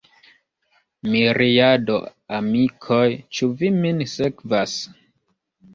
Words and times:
Miriado, 1.15 1.99
amikoj, 2.39 3.05
ĉu 3.37 3.53
vi 3.63 3.73
min 3.79 4.05
sekvas? 4.19 4.79